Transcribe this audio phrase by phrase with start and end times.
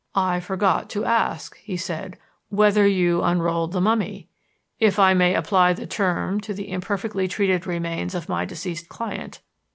[0.15, 2.17] "I forgot to ask," he said,
[2.49, 4.29] "whether you unrolled the mummy
[4.79, 9.41] if I may apply the term to the imperfectly treated remains of my deceased client."